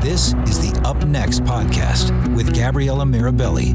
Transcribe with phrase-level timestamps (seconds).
[0.00, 3.74] This is the Up Next podcast with Gabriella Mirabelli.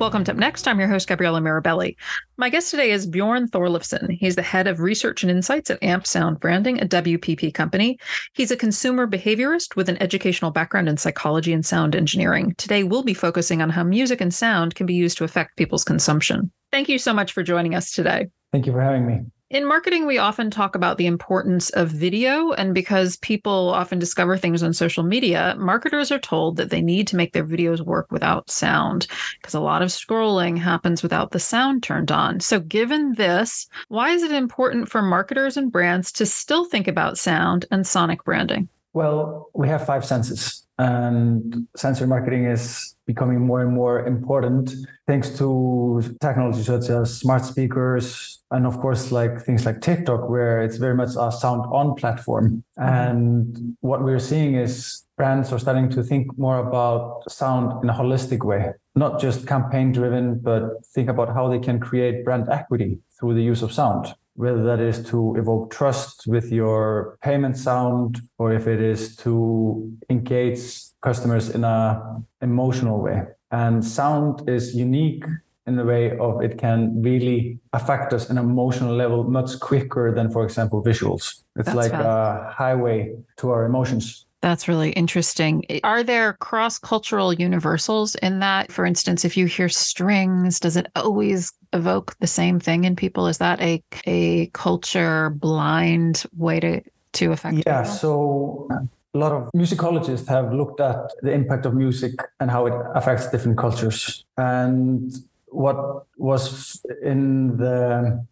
[0.00, 0.66] Welcome to Up Next.
[0.66, 1.94] I'm your host, Gabriella Mirabelli.
[2.36, 4.10] My guest today is Bjorn Thorleifsson.
[4.10, 8.00] He's the head of research and insights at Amp Sound Branding, a WPP company.
[8.32, 12.56] He's a consumer behaviorist with an educational background in psychology and sound engineering.
[12.58, 15.84] Today, we'll be focusing on how music and sound can be used to affect people's
[15.84, 16.50] consumption.
[16.72, 18.26] Thank you so much for joining us today.
[18.50, 19.20] Thank you for having me.
[19.54, 22.50] In marketing, we often talk about the importance of video.
[22.54, 27.06] And because people often discover things on social media, marketers are told that they need
[27.06, 29.06] to make their videos work without sound
[29.38, 32.40] because a lot of scrolling happens without the sound turned on.
[32.40, 37.16] So, given this, why is it important for marketers and brands to still think about
[37.16, 38.68] sound and sonic branding?
[38.92, 44.74] Well, we have five senses, and sensory marketing is becoming more and more important
[45.06, 50.62] thanks to technology such as smart speakers, and of course like things like tiktok where
[50.62, 52.64] it's very much a sound on platform.
[52.78, 52.88] Mm-hmm.
[52.88, 57.94] And what we're seeing is brands are starting to think more about sound in a
[58.00, 62.98] holistic way not just campaign driven but think about how they can create brand equity
[63.18, 64.14] through the use of sound.
[64.36, 69.92] Whether that is to evoke trust with your payment sound or if it is to
[70.10, 70.60] engage
[71.02, 73.22] customers in a emotional way.
[73.50, 75.24] And sound is unique
[75.66, 80.12] in the way of it can really affect us in an emotional level much quicker
[80.14, 81.42] than, for example, visuals.
[81.56, 84.26] It's That's like a highway to our emotions.
[84.42, 85.64] That's really interesting.
[85.84, 88.70] Are there cross cultural universals in that?
[88.70, 93.26] For instance, if you hear strings, does it always evoke the same thing in people?
[93.26, 96.82] Is that a, a culture blind way to,
[97.14, 97.84] to affect Yeah.
[97.84, 97.96] People?
[97.96, 98.68] So
[99.14, 103.30] a lot of musicologists have looked at the impact of music and how it affects
[103.30, 104.26] different cultures.
[104.36, 105.10] And
[105.54, 108.24] what was in the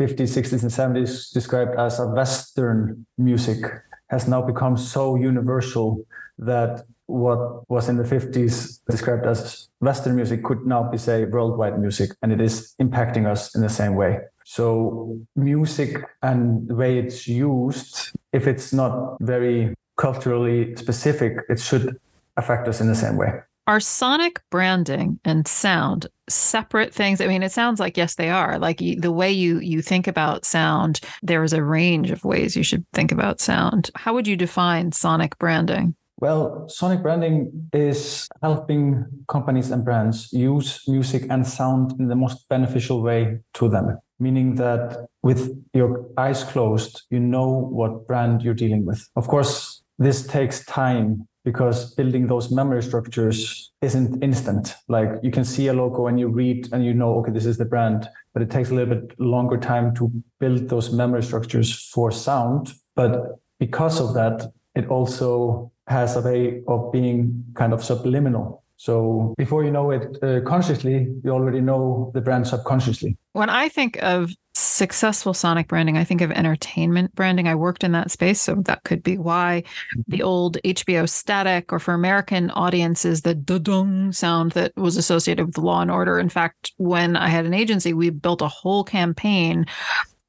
[0.00, 3.64] 50s, 60s, and 70s described as a Western music
[4.08, 6.04] has now become so universal
[6.38, 11.78] that what was in the 50s described as Western music could now be, say, worldwide
[11.78, 14.20] music, and it is impacting us in the same way.
[14.44, 21.98] So, music and the way it's used, if it's not very culturally specific, it should
[22.36, 23.32] affect us in the same way.
[23.68, 27.20] Are sonic branding and sound separate things?
[27.20, 28.58] I mean, it sounds like yes, they are.
[28.58, 32.56] Like you, the way you you think about sound, there is a range of ways
[32.56, 33.90] you should think about sound.
[33.94, 35.94] How would you define sonic branding?
[36.16, 42.48] Well, sonic branding is helping companies and brands use music and sound in the most
[42.48, 43.98] beneficial way to them.
[44.18, 49.06] Meaning that with your eyes closed, you know what brand you're dealing with.
[49.14, 54.74] Of course, this takes time because building those memory structures isn't instant.
[54.86, 57.56] Like you can see a logo and you read and you know, okay, this is
[57.56, 61.88] the brand, but it takes a little bit longer time to build those memory structures
[61.88, 62.74] for sound.
[62.94, 68.62] But because of that, it also has a way of being kind of subliminal.
[68.78, 73.16] So before you know it uh, consciously, you already know the brand subconsciously.
[73.32, 77.48] When I think of successful sonic branding, I think of entertainment branding.
[77.48, 79.64] I worked in that space, so that could be why
[80.06, 85.58] the old HBO static, or for American audiences, the da-dung sound that was associated with
[85.58, 86.20] Law and Order.
[86.20, 89.66] In fact, when I had an agency, we built a whole campaign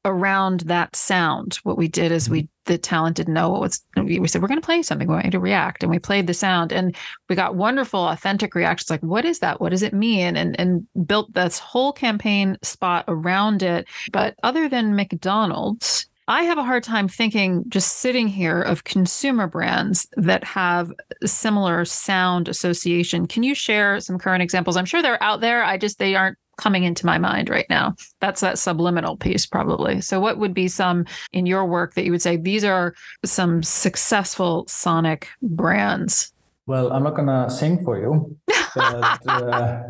[0.06, 1.60] around that sound.
[1.64, 4.62] What we did is we the talent didn't know what was we said we're going
[4.62, 6.96] to play something we want you to react and we played the sound and
[7.28, 10.86] we got wonderful authentic reactions like what is that what does it mean and and
[11.08, 16.84] built this whole campaign spot around it but other than McDonald's I have a hard
[16.84, 20.94] time thinking just sitting here of consumer brands that have
[21.26, 23.26] similar sound association.
[23.26, 24.78] Can you share some current examples?
[24.78, 25.64] I'm sure they're out there.
[25.64, 27.96] I just they aren't coming into my mind right now.
[28.20, 30.02] That's that subliminal piece, probably.
[30.02, 32.94] So, what would be some in your work that you would say these are
[33.26, 36.34] some successful sonic brands?
[36.68, 38.38] Well, I'm not going to sing for you,
[38.76, 39.84] but uh,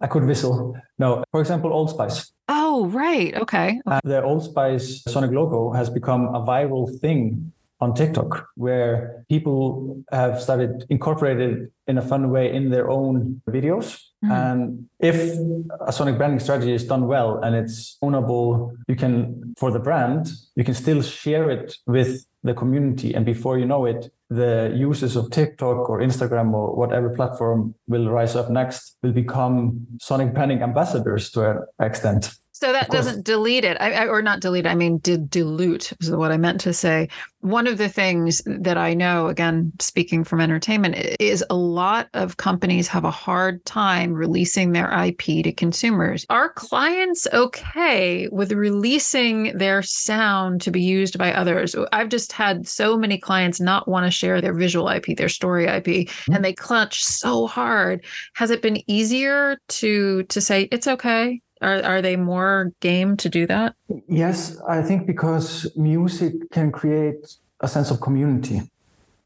[0.00, 0.76] I could whistle.
[0.98, 2.32] No, for example, Old Spice.
[2.48, 3.34] Oh, right.
[3.36, 3.80] Okay.
[3.86, 10.04] Uh, the Old Spice Sonic logo has become a viral thing on TikTok, where people
[10.12, 14.09] have started incorporated in a fun way in their own videos.
[14.24, 14.30] Mm.
[14.30, 15.38] And if
[15.86, 20.30] a sonic branding strategy is done well and it's ownable, you can, for the brand,
[20.56, 23.14] you can still share it with the community.
[23.14, 28.08] And before you know it, the users of TikTok or Instagram or whatever platform will
[28.08, 32.32] rise up next will become sonic branding ambassadors to an extent.
[32.60, 34.66] So that doesn't delete it, I, I, or not delete.
[34.66, 37.08] I mean, did dilute is what I meant to say.
[37.40, 42.36] One of the things that I know, again, speaking from entertainment, is a lot of
[42.36, 46.26] companies have a hard time releasing their IP to consumers.
[46.28, 51.74] Are clients okay with releasing their sound to be used by others?
[51.92, 55.64] I've just had so many clients not want to share their visual IP, their story
[55.64, 56.34] IP, mm-hmm.
[56.34, 58.04] and they clutch so hard.
[58.34, 61.40] Has it been easier to to say it's okay?
[61.60, 63.74] Are are they more game to do that?
[64.08, 68.62] Yes, I think because music can create a sense of community.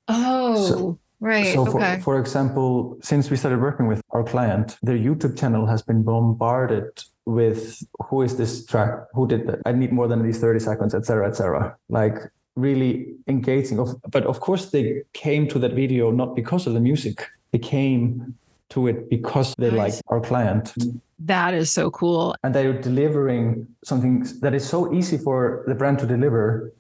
[0.09, 1.55] Oh, so, right.
[1.55, 1.97] So, okay.
[1.97, 6.03] for, for example, since we started working with our client, their YouTube channel has been
[6.03, 6.91] bombarded
[7.25, 9.07] with who is this track?
[9.15, 9.61] Who did that?
[9.65, 11.77] I need more than these 30 seconds, etc., etc.
[11.89, 12.19] Like
[12.57, 13.79] really engaging.
[14.11, 17.27] But of course, they came to that video not because of the music.
[17.53, 18.37] They came
[18.71, 19.97] to it because they nice.
[19.97, 20.75] like our client.
[21.19, 22.35] That is so cool.
[22.43, 26.73] And they're delivering something that is so easy for the brand to deliver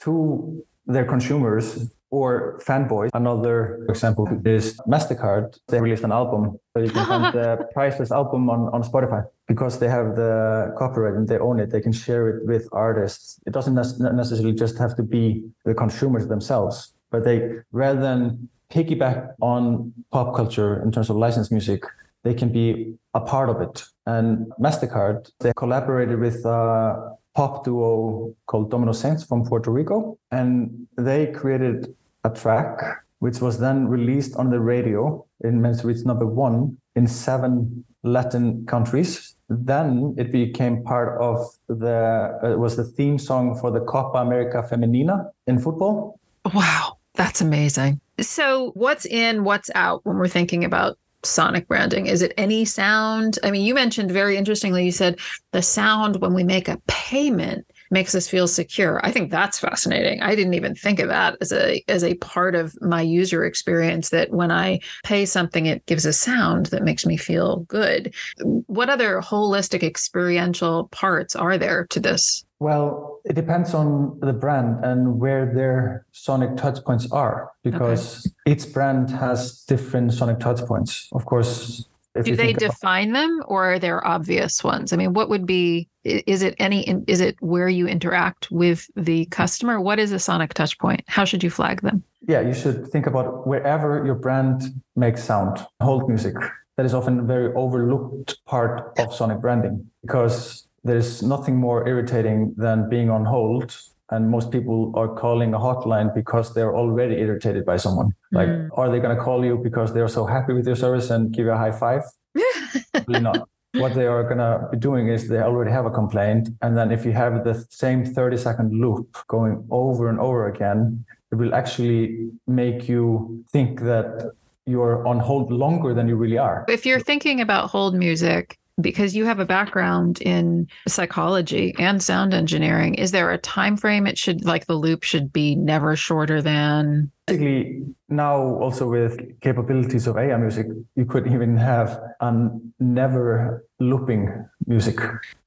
[0.00, 3.08] to their consumers or fanboys.
[3.14, 5.58] Another example is MasterCard.
[5.68, 6.58] They released an album.
[6.76, 11.14] So you can find the priceless album on, on Spotify because they have the copyright
[11.14, 11.70] and they own it.
[11.70, 13.40] They can share it with artists.
[13.46, 19.34] It doesn't necessarily just have to be the consumers themselves, but they, rather than piggyback
[19.40, 21.84] on pop culture in terms of licensed music,
[22.24, 23.84] they can be a part of it.
[24.06, 30.18] And MasterCard, they collaborated with a pop duo called Domino Saints from Puerto Rico.
[30.30, 36.04] And they created a track which was then released on the radio in men's reach
[36.04, 39.36] number one in seven Latin countries.
[39.48, 44.66] Then it became part of the, it was the theme song for the Copa America
[44.68, 46.18] Femenina in football.
[46.52, 48.00] Wow, that's amazing.
[48.22, 52.06] So, what's in, what's out when we're thinking about sonic branding?
[52.06, 53.38] Is it any sound?
[53.42, 55.18] I mean, you mentioned very interestingly, you said
[55.52, 59.04] the sound when we make a payment makes us feel secure.
[59.04, 60.22] I think that's fascinating.
[60.22, 64.10] I didn't even think of that as a as a part of my user experience
[64.10, 68.14] that when I pay something it gives a sound that makes me feel good.
[68.42, 72.44] What other holistic experiential parts are there to this?
[72.58, 78.52] Well, it depends on the brand and where their sonic touchpoints are, because okay.
[78.52, 81.08] each brand has different sonic touchpoints.
[81.12, 81.86] Of course,
[82.20, 84.92] do they define about- them or are there obvious ones?
[84.92, 85.88] I mean, what would be?
[86.04, 86.88] Is it any?
[87.06, 89.80] Is it where you interact with the customer?
[89.80, 91.02] What is a sonic touchpoint?
[91.06, 92.02] How should you flag them?
[92.26, 94.62] Yeah, you should think about wherever your brand
[94.96, 96.34] makes sound, hold music.
[96.76, 102.54] That is often a very overlooked part of sonic branding because there's nothing more irritating
[102.56, 103.76] than being on hold
[104.12, 108.14] and most people are calling a hotline because they're already irritated by someone.
[108.30, 108.68] Like mm.
[108.78, 111.46] are they going to call you because they're so happy with your service and give
[111.46, 112.02] you a high five?
[112.92, 113.48] Probably not.
[113.74, 116.92] What they are going to be doing is they already have a complaint and then
[116.92, 121.54] if you have the same 30 second loop going over and over again it will
[121.54, 124.32] actually make you think that
[124.66, 126.66] you're on hold longer than you really are.
[126.68, 132.32] If you're thinking about hold music because you have a background in psychology and sound
[132.32, 136.40] engineering is there a time frame it should like the loop should be never shorter
[136.40, 137.10] than?
[137.26, 140.66] Basically now also with capabilities of ai music
[140.96, 142.48] you could even have a
[142.80, 144.98] never looping music.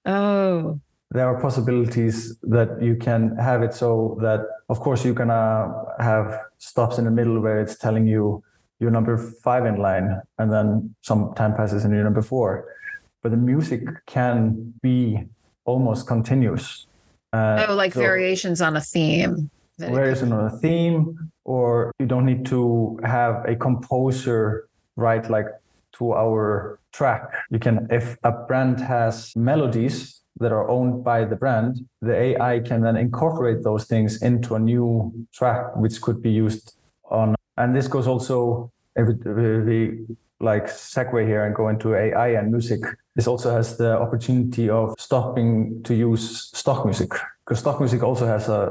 [0.05, 0.79] Oh.
[1.11, 6.38] There are possibilities that you can have it so that of course you're gonna have
[6.57, 8.43] stops in the middle where it's telling you
[8.79, 12.65] you're number five in line and then some time passes and you're number four
[13.25, 15.20] but the music can be
[15.65, 16.86] almost continuous.
[17.34, 19.50] Uh, oh, like so variations on a theme.
[19.79, 25.48] Variation on a theme, or you don't need to have a composer write like
[25.91, 27.24] two hour track.
[27.50, 32.60] You can, if a brand has melodies that are owned by the brand, the AI
[32.60, 36.75] can then incorporate those things into a new track, which could be used
[37.10, 37.34] on.
[37.58, 40.05] And this goes also, if we
[40.39, 42.82] like segue here and go into AI and music,
[43.15, 47.12] this also has the opportunity of stopping to use stock music
[47.45, 48.69] because stock music also has uh,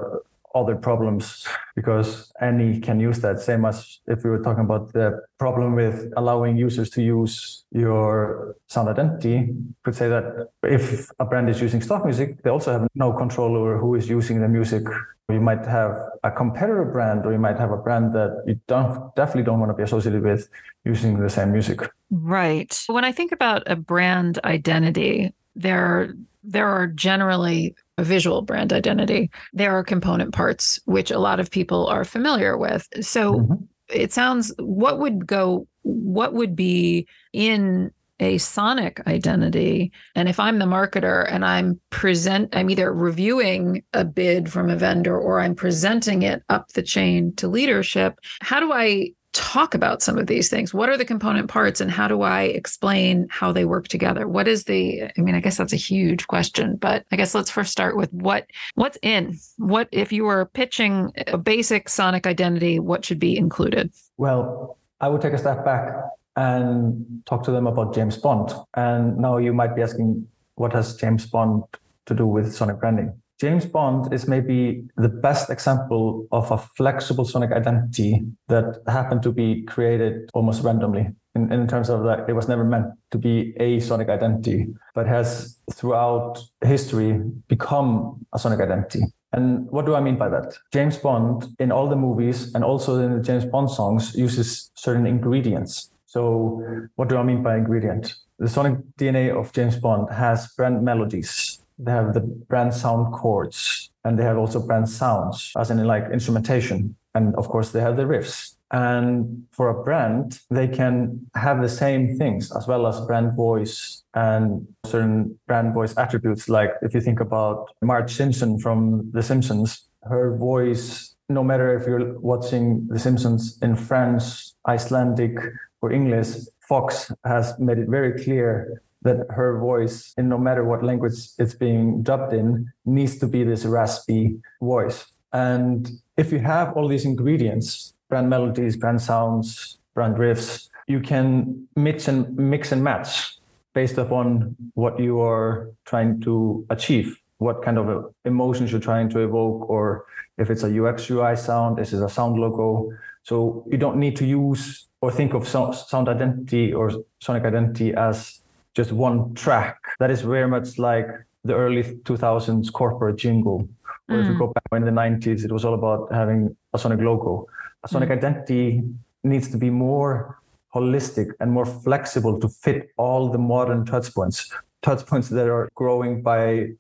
[0.55, 3.41] other problems because any can use that.
[3.41, 8.55] Same as if we were talking about the problem with allowing users to use your
[8.69, 9.53] sound identity.
[9.83, 13.57] Could say that if a brand is using stock music they also have no control
[13.57, 14.85] over who is using the music
[15.31, 19.15] You might have a competitor brand, or you might have a brand that you don't
[19.17, 20.49] definitely don't want to be associated with
[20.85, 21.81] using the same music.
[22.11, 22.79] Right.
[22.89, 29.31] When I think about a brand identity, there there are generally a visual brand identity.
[29.55, 32.87] There are component parts which a lot of people are familiar with.
[33.01, 33.65] So mm-hmm.
[33.89, 37.91] it sounds what would go what would be in
[38.21, 39.93] a sonic identity.
[40.15, 44.77] And if i'm the marketer and i'm present i'm either reviewing a bid from a
[44.77, 50.01] vendor or i'm presenting it up the chain to leadership how do i talk about
[50.01, 50.73] some of these things?
[50.73, 54.27] What are the component parts and how do i explain how they work together?
[54.29, 57.51] What is the i mean i guess that's a huge question but i guess let's
[57.51, 62.79] first start with what what's in what if you were pitching a basic sonic identity
[62.79, 63.93] what should be included?
[64.17, 65.93] Well i would take a step back
[66.37, 68.53] and talk to them about James Bond.
[68.75, 70.27] And now you might be asking,
[70.57, 71.65] what has James Bond
[72.07, 73.13] to do with sonic branding?
[73.41, 79.33] James Bond is maybe the best example of a flexible sonic identity that happened to
[79.33, 81.09] be created almost randomly.
[81.35, 85.09] In, in terms of that, it was never meant to be a sonic identity, but
[85.09, 89.03] has throughout history become a sonic identity.
[89.33, 90.55] And what do I mean by that?
[90.73, 95.07] James Bond, in all the movies and also in the James Bond songs, uses certain
[95.07, 96.63] ingredients so,
[96.95, 98.15] what do I mean by ingredient?
[98.39, 101.61] The sonic DNA of James Bond has brand melodies.
[101.77, 106.05] They have the brand sound chords, and they have also brand sounds, as in like
[106.13, 106.95] instrumentation.
[107.17, 108.55] And of course, they have the riffs.
[108.71, 114.05] And for a brand, they can have the same things as well as brand voice
[114.15, 116.49] and certain brand voice attributes.
[116.49, 121.87] Like if you think about Marge Simpson from The Simpsons, her voice, no matter if
[121.87, 124.23] you're watching The Simpsons in French,
[124.67, 125.37] Icelandic,
[125.83, 126.29] or English,
[126.69, 131.55] Fox has made it very clear that her voice, in no matter what language it's
[131.55, 135.05] being dubbed in, needs to be this raspy voice.
[135.33, 141.69] And if you have all these ingredients, brand melodies, brand sounds, brand riffs, you can
[141.77, 143.39] mix and mix and match
[143.75, 147.87] based upon what you are trying to achieve, what kind of
[148.25, 150.07] emotions you're trying to evoke, or
[150.43, 152.91] if it's a UX UI sound, this is a sound logo.
[153.23, 158.41] So you don't need to use or think of sound identity or sonic identity as
[158.75, 159.77] just one track.
[160.01, 161.07] That is very much like
[161.45, 163.69] the early 2000s corporate jingle.
[164.09, 164.21] Or mm.
[164.23, 164.39] if you mm.
[164.39, 167.47] go back in the 90s, it was all about having a sonic logo.
[167.85, 168.17] A sonic mm.
[168.19, 168.83] identity
[169.23, 170.39] needs to be more
[170.75, 174.51] holistic and more flexible to fit all the modern touch points,
[174.83, 176.71] touch points that are growing by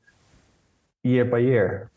[1.05, 1.91] year by year.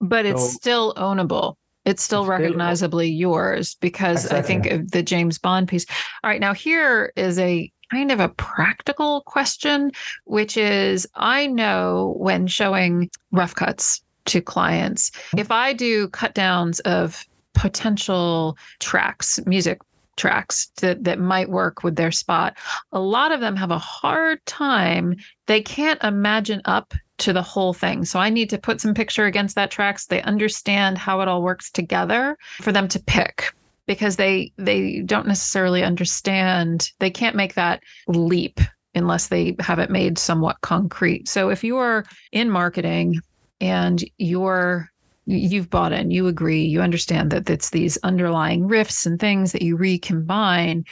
[0.00, 1.54] But it's still ownable.
[1.84, 4.38] It's still it's recognizably still, yours because exactly.
[4.38, 5.86] I think of the James Bond piece.
[6.24, 9.92] All right, now here is a kind of a practical question,
[10.24, 16.80] which is I know when showing rough cuts to clients, if I do cut downs
[16.80, 19.80] of potential tracks, music
[20.16, 22.56] tracks that, that might work with their spot,
[22.92, 25.16] a lot of them have a hard time.
[25.46, 28.04] They can't imagine up to the whole thing.
[28.04, 31.28] So I need to put some picture against that track so they understand how it
[31.28, 33.52] all works together for them to pick
[33.86, 38.60] because they they don't necessarily understand they can't make that leap
[38.94, 41.28] unless they have it made somewhat concrete.
[41.28, 43.20] So if you are in marketing
[43.60, 44.90] and you're
[45.24, 49.62] you've bought in, you agree, you understand that it's these underlying riffs and things that
[49.62, 50.84] you recombine,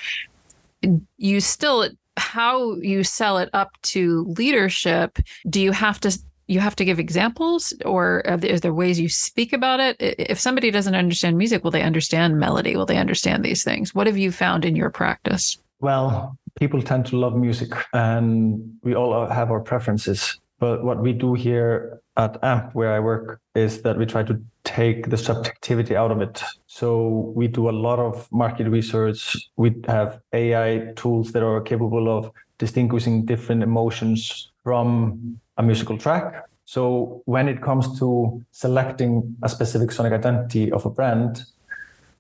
[1.19, 6.75] you still how you sell it up to leadership do you have to you have
[6.77, 9.97] to give examples or is there ways you speak about it?
[10.01, 12.75] If somebody doesn't understand music will they understand melody?
[12.75, 13.95] Will they understand these things?
[13.95, 15.59] What have you found in your practice?
[15.79, 20.39] Well people tend to love music and we all have our preferences.
[20.59, 24.43] But what we do here at amp where i work is that we try to
[24.65, 26.43] take the subjectivity out of it
[26.81, 29.37] so we do a lot of market research.
[29.57, 36.45] We have AI tools that are capable of distinguishing different emotions from a musical track.
[36.65, 41.43] So when it comes to selecting a specific sonic identity of a brand,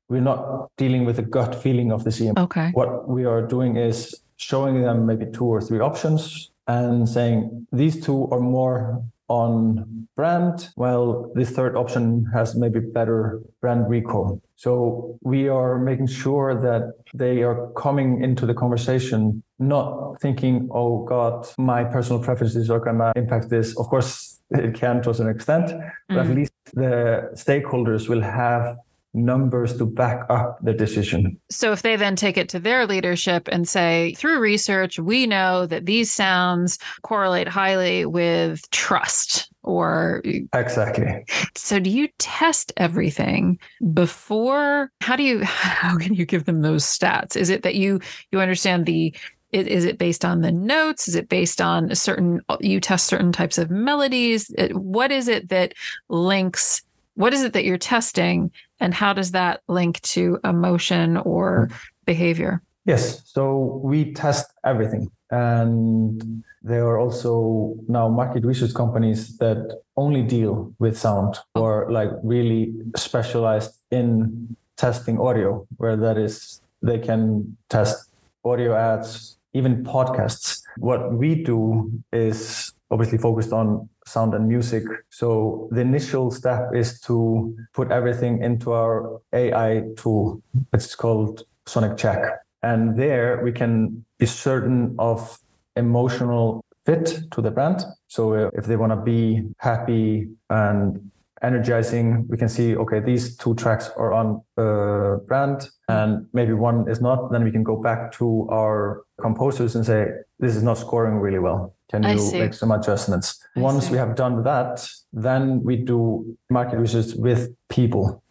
[0.09, 2.37] we're not dealing with the gut feeling of the CM.
[2.37, 2.71] Okay.
[2.73, 8.05] What we are doing is showing them maybe two or three options and saying these
[8.05, 14.43] two are more on brand, well, this third option has maybe better brand recall.
[14.57, 21.05] So we are making sure that they are coming into the conversation not thinking, oh
[21.05, 23.79] God, my personal preferences are going to impact this.
[23.79, 25.67] Of course, it can to an extent,
[26.09, 26.31] but mm-hmm.
[26.31, 28.77] at least the stakeholders will have
[29.13, 31.39] numbers to back up the decision.
[31.51, 35.67] So if they then take it to their leadership and say, through research, we know
[35.67, 41.25] that these sounds correlate highly with trust or exactly.
[41.55, 43.59] So do you test everything
[43.93, 44.91] before?
[45.01, 47.37] How do you how can you give them those stats?
[47.37, 48.01] Is it that you
[48.31, 49.15] you understand the
[49.53, 51.09] is it based on the notes?
[51.09, 54.55] Is it based on a certain you test certain types of melodies?
[54.73, 55.75] What is it that
[56.09, 56.83] links
[57.15, 61.77] what is it that you're testing and how does that link to emotion or mm-hmm.
[62.07, 62.63] behavior?
[62.87, 65.11] Yes so we test everything.
[65.31, 72.11] And there are also now market research companies that only deal with sound or like
[72.23, 78.11] really specialized in testing audio where that is they can test
[78.45, 80.63] audio ads even podcasts.
[80.79, 87.01] What we do is obviously focused on sound and music so the initial step is
[87.01, 92.21] to put everything into our ai tool it's called sonic check
[92.63, 95.39] and there we can be certain of
[95.77, 97.85] emotional fit to the brand.
[98.09, 101.11] So if they want to be happy and
[101.43, 106.89] energizing, we can see, okay, these two tracks are on uh, brand and maybe one
[106.89, 107.33] is not.
[107.33, 110.07] Then we can go back to our composers and say,
[110.39, 111.75] this is not scoring really well.
[111.91, 113.45] Can you make some adjustments?
[113.57, 113.93] I Once see.
[113.93, 118.23] we have done that, then we do market research with people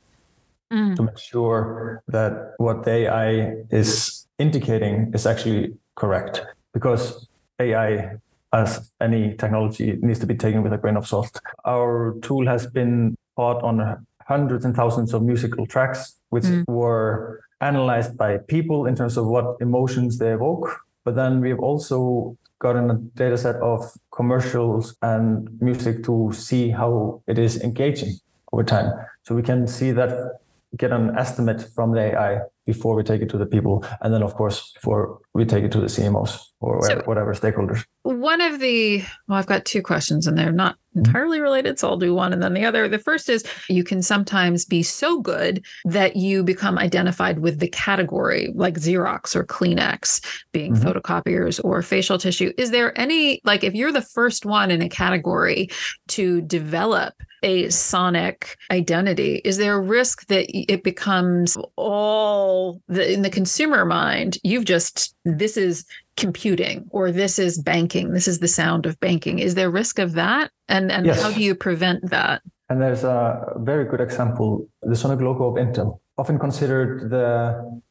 [0.72, 0.96] mm.
[0.96, 6.46] to make sure that what the AI is indicating is actually correct.
[6.74, 7.28] Because
[7.60, 8.16] AI,
[8.54, 11.42] as any technology, needs to be taken with a grain of salt.
[11.66, 16.64] Our tool has been taught on hundreds and thousands of musical tracks, which mm.
[16.70, 20.80] were analyzed by people in terms of what emotions they evoke.
[21.04, 27.22] But then we've also gotten a data set of commercials and music to see how
[27.28, 28.14] it is engaging
[28.52, 28.94] over time.
[29.24, 30.40] So we can see that,
[30.78, 33.84] get an estimate from the AI before we take it to the people.
[34.02, 37.84] And then, of course, before we take it to the CMOs or so whatever stakeholders.
[38.04, 41.80] One of the, well, I've got two questions and they're not entirely related.
[41.80, 42.88] So I'll do one and then the other.
[42.88, 47.70] The first is you can sometimes be so good that you become identified with the
[47.70, 50.88] category, like Xerox or Kleenex being mm-hmm.
[50.88, 52.54] photocopiers or facial tissue.
[52.58, 55.70] Is there any, like, if you're the first one in a category
[56.10, 63.22] to develop a sonic identity, is there a risk that it becomes all the, in
[63.22, 64.38] the consumer mind?
[64.44, 65.86] You've just, this is
[66.20, 70.14] computing or this is banking this is the sound of banking is there risk of
[70.14, 71.22] that and and yes.
[71.22, 75.56] how do you prevent that and there's a very good example the sonic logo of
[75.56, 77.26] intel often considered the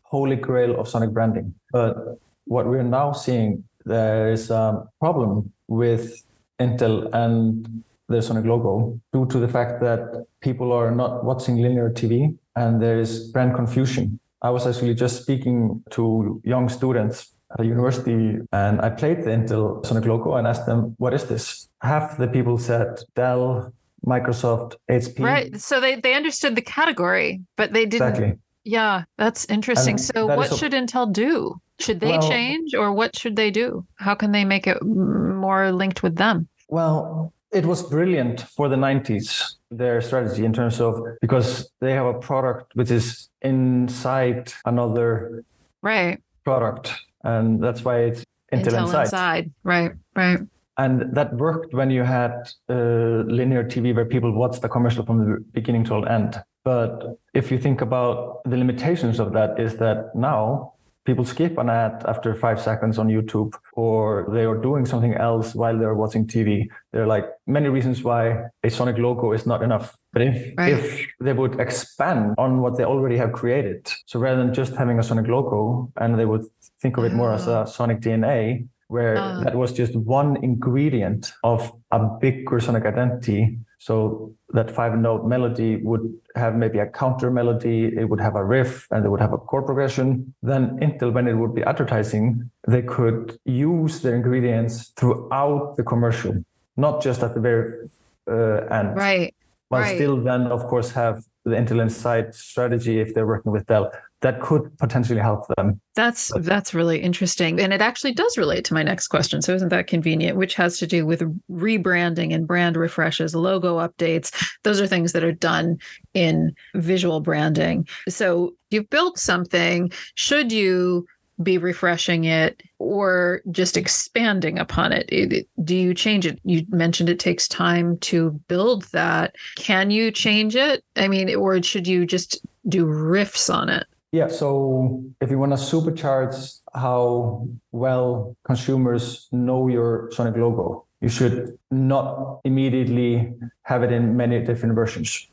[0.02, 1.96] holy grail of sonic branding but
[2.44, 6.22] what we're now seeing there is a problem with
[6.60, 11.90] intel and the sonic logo due to the fact that people are not watching linear
[11.90, 17.60] tv and there is brand confusion i was actually just speaking to young students at
[17.60, 21.68] a university and I played the Intel Sonic logo and asked them, what is this?
[21.80, 23.72] Half the people said Dell,
[24.06, 25.20] Microsoft, HP.
[25.20, 25.60] Right.
[25.60, 28.08] So they, they understood the category, but they didn't.
[28.08, 28.38] Exactly.
[28.64, 29.92] Yeah, that's interesting.
[29.92, 31.56] And so what should Intel do?
[31.78, 33.86] Should they well, change or what should they do?
[33.96, 36.48] How can they make it more linked with them?
[36.68, 42.06] Well, it was brilliant for the 90s their strategy in terms of because they have
[42.06, 45.44] a product which is inside another
[45.82, 49.02] right product and that's why it's Intel, Intel Inside.
[49.02, 49.50] Inside.
[49.62, 50.38] Right, right.
[50.78, 52.32] And that worked when you had
[52.68, 56.42] uh, linear TV where people watched the commercial from the beginning to the end.
[56.64, 60.74] But if you think about the limitations of that, is that now
[61.08, 65.54] people skip an ad after five seconds on YouTube, or they are doing something else
[65.54, 66.68] while they're watching TV.
[66.92, 68.20] There are like many reasons why
[68.62, 69.96] a Sonic logo is not enough.
[70.12, 70.74] But if, right.
[70.74, 74.98] if they would expand on what they already have created, so rather than just having
[74.98, 76.44] a Sonic logo, and they would
[76.82, 77.64] think of it more as a ah.
[77.64, 79.44] sonic DNA, where uh.
[79.44, 83.58] that was just one ingredient of a bigger sonic identity.
[83.80, 88.44] So that five note melody would have maybe a counter melody, it would have a
[88.44, 90.34] riff, and it would have a chord progression.
[90.42, 96.44] Then Intel, when it would be advertising, they could use the ingredients throughout the commercial,
[96.76, 97.88] not just at the very
[98.28, 98.96] uh, end.
[98.96, 99.34] Right.
[99.70, 99.96] But right.
[99.96, 104.40] still then, of course, have the Intel Inside strategy if they're working with Dell that
[104.40, 105.80] could potentially help them.
[105.94, 109.42] That's that's really interesting, and it actually does relate to my next question.
[109.42, 110.36] So isn't that convenient?
[110.36, 114.32] Which has to do with rebranding and brand refreshes, logo updates.
[114.64, 115.78] Those are things that are done
[116.14, 117.86] in visual branding.
[118.08, 119.92] So you've built something.
[120.14, 121.06] Should you
[121.40, 125.08] be refreshing it or just expanding upon it?
[125.10, 125.48] it?
[125.62, 126.40] Do you change it?
[126.42, 129.36] You mentioned it takes time to build that.
[129.56, 130.84] Can you change it?
[130.96, 133.86] I mean, or should you just do riffs on it?
[134.12, 141.08] Yeah, so if you want to supercharge how well consumers know your Sonic logo, you
[141.08, 145.28] should not immediately have it in many different versions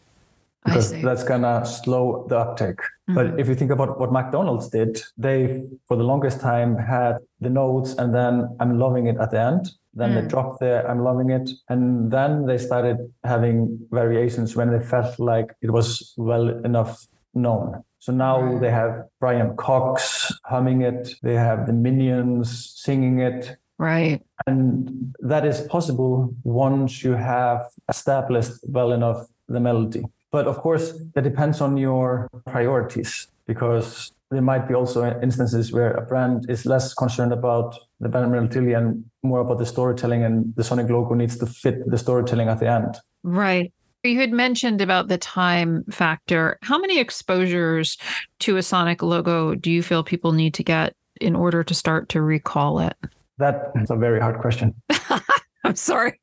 [0.65, 2.79] because that's gonna slow the uptake.
[2.79, 3.13] Mm-hmm.
[3.15, 7.49] But if you think about what McDonald's did, they for the longest time had the
[7.49, 9.71] notes and then I'm loving it at the end.
[9.93, 10.21] Then mm.
[10.21, 11.49] they dropped the I'm loving it.
[11.69, 17.83] And then they started having variations when they felt like it was well enough known.
[18.05, 23.57] So now they have Brian Cox humming it, they have the Minions singing it.
[23.79, 24.21] Right.
[24.45, 30.03] And that is possible once you have established well enough the melody.
[30.31, 35.91] But of course, that depends on your priorities because there might be also instances where
[35.93, 40.53] a brand is less concerned about the band melody and more about the storytelling, and
[40.55, 42.97] the Sonic logo needs to fit the storytelling at the end.
[43.23, 43.73] Right.
[44.05, 46.57] You had mentioned about the time factor.
[46.61, 47.97] How many exposures
[48.39, 52.09] to a Sonic logo do you feel people need to get in order to start
[52.09, 52.95] to recall it?
[53.37, 54.73] That's a very hard question.
[55.63, 56.19] I'm sorry.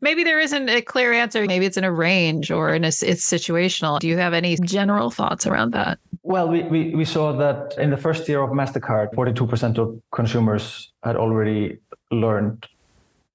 [0.00, 1.44] Maybe there isn't a clear answer.
[1.46, 3.98] Maybe it's in a range or in a, it's situational.
[3.98, 5.98] Do you have any general thoughts around that?
[6.22, 10.92] Well, we, we, we saw that in the first year of MasterCard, 42% of consumers
[11.02, 11.78] had already
[12.12, 12.66] learned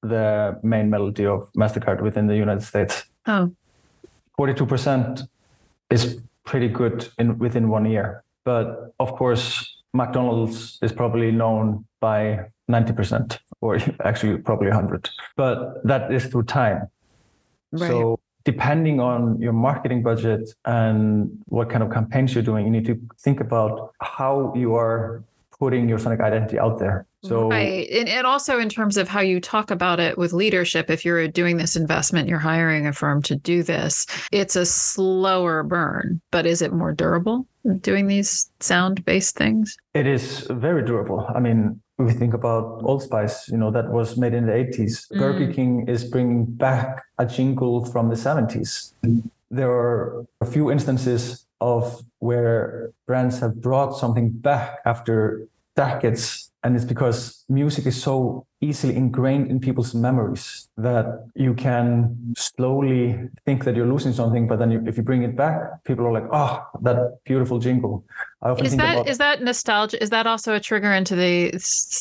[0.02, 3.04] the main melody of MasterCard within the United States.
[3.26, 3.52] Oh.
[4.39, 5.28] 42%
[5.91, 8.23] is pretty good in within one year.
[8.45, 9.45] But of course,
[9.93, 16.88] McDonald's is probably known by 90% or actually probably 100 but that is through time
[17.71, 17.89] right.
[17.89, 22.86] so depending on your marketing budget and what kind of campaigns you're doing you need
[22.86, 25.23] to think about how you are
[25.60, 29.22] putting your sonic identity out there so right and, and also in terms of how
[29.22, 33.22] you talk about it with leadership if you're doing this investment you're hiring a firm
[33.22, 37.46] to do this it's a slower burn but is it more durable
[37.82, 43.04] doing these sound based things it is very durable i mean we think about Old
[43.04, 45.12] Spice, you know, that was made in the 80s.
[45.12, 45.20] Mm.
[45.20, 48.94] Burger King is bringing back a jingle from the 70s.
[49.52, 56.76] There are a few instances of where brands have brought something back after decades and
[56.76, 63.63] it's because music is so easily ingrained in people's memories that you can slowly think
[63.63, 66.28] that you're losing something but then you, if you bring it back people are like
[66.32, 68.04] oh that beautiful jingle.
[68.41, 71.52] I often is that about, is that nostalgia is that also a trigger into the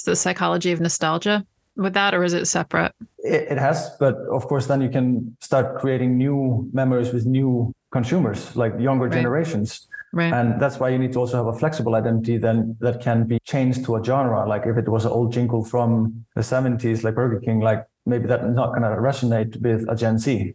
[0.07, 2.93] the psychology of nostalgia with that or is it separate?
[3.19, 7.73] It, it has but of course then you can start creating new memories with new
[7.93, 9.13] consumers like younger right.
[9.13, 10.33] generations Right.
[10.33, 13.39] And that's why you need to also have a flexible identity then that can be
[13.45, 14.49] changed to a genre.
[14.49, 18.27] Like if it was an old jingle from the 70s, like Burger King, like maybe
[18.27, 20.55] that's not going to resonate with a Gen Z.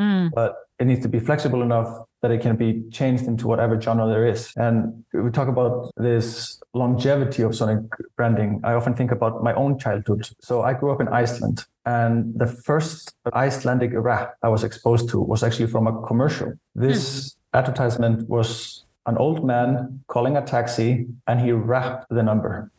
[0.00, 0.30] Mm.
[0.34, 4.06] But it needs to be flexible enough that it can be changed into whatever genre
[4.06, 4.52] there is.
[4.56, 7.80] And we talk about this longevity of Sonic
[8.16, 8.60] branding.
[8.64, 10.28] I often think about my own childhood.
[10.40, 15.20] So I grew up in Iceland, and the first Icelandic rap I was exposed to
[15.20, 16.52] was actually from a commercial.
[16.76, 17.58] This mm.
[17.58, 22.70] advertisement was an old man calling a taxi and he rapped the number.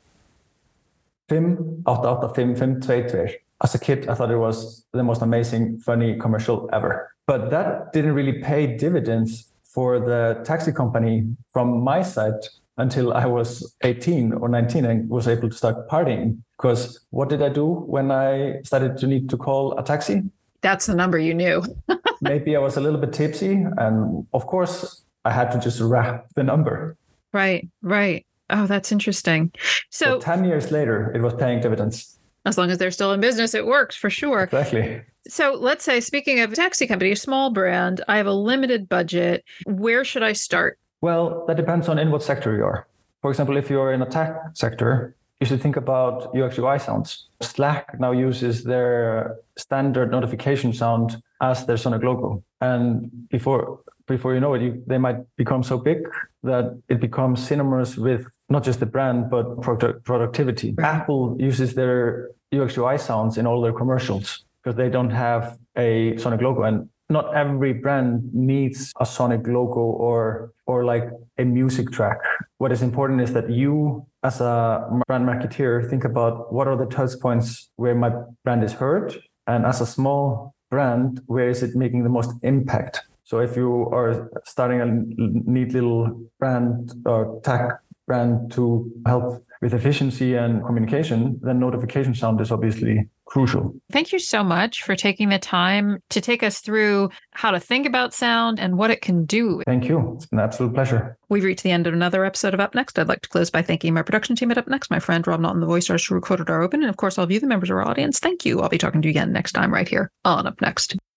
[1.30, 3.36] 5885522.
[3.64, 7.10] As a kid, I thought it was the most amazing, funny commercial ever.
[7.26, 12.42] But that didn't really pay dividends for the taxi company from my side
[12.78, 16.40] until I was 18 or 19 and was able to start partying.
[16.58, 20.24] Because what did I do when I started to need to call a taxi?
[20.62, 21.64] That's the number you knew.
[22.22, 23.66] Maybe I was a little bit tipsy.
[23.78, 26.98] And of course, I had to just rap the number.
[27.32, 28.26] Right, right.
[28.50, 29.52] Oh, that's interesting.
[29.90, 32.20] So, so 10 years later, it was paying dividends.
[32.46, 34.44] As long as they're still in business, it works for sure.
[34.44, 35.02] Exactly.
[35.28, 38.90] So let's say, speaking of a taxi company, a small brand, I have a limited
[38.90, 39.46] budget.
[39.66, 40.78] Where should I start?
[41.00, 42.88] Well, that depends on in what sector you are.
[43.22, 47.28] For example, if you're in a tech sector, you should think about UX UI sounds.
[47.42, 52.44] Slack now uses their standard notification sound as their Sonic logo.
[52.60, 56.00] And before before you know it, you, they might become so big
[56.44, 60.76] that it becomes synonymous with not just the brand, but product, productivity.
[60.80, 66.18] Apple uses their UX UI sounds in all their commercials because they don't have a
[66.18, 66.64] Sonic logo.
[66.64, 72.20] And not every brand needs a Sonic logo or or like a music track.
[72.58, 76.86] What is important is that you, as a brand marketeer, think about what are the
[76.86, 78.12] touch points where my
[78.44, 83.02] brand is heard, and as a small brand, where is it making the most impact?
[83.34, 89.74] So if you are starting a neat little brand or tech brand to help with
[89.74, 93.74] efficiency and communication, then notification sound is obviously crucial.
[93.92, 97.88] Thank you so much for taking the time to take us through how to think
[97.88, 99.64] about sound and what it can do.
[99.66, 100.14] Thank you.
[100.18, 101.18] It's an absolute pleasure.
[101.30, 103.00] We've reached the end of another episode of Up Next.
[103.00, 105.40] I'd like to close by thanking my production team at Up Next, my friend Rob
[105.40, 107.48] Naughton, the voice artist who recorded our open, and of course, all of you, the
[107.48, 108.20] members of our audience.
[108.20, 108.62] Thank you.
[108.62, 110.96] I'll be talking to you again next time right here on Up Next.